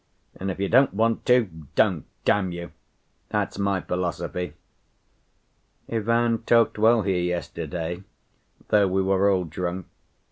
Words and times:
And 0.35 0.49
if 0.49 0.59
you 0.59 0.67
don't 0.67 0.95
want 0.95 1.27
to, 1.27 1.47
don't, 1.75 2.05
damn 2.25 2.51
you! 2.51 2.71
That's 3.29 3.59
my 3.59 3.81
philosophy. 3.81 4.53
Ivan 5.87 6.41
talked 6.41 6.79
well 6.79 7.03
here 7.03 7.21
yesterday, 7.21 8.01
though 8.69 8.87
we 8.87 9.03
were 9.03 9.29
all 9.29 9.43
drunk. 9.43 9.85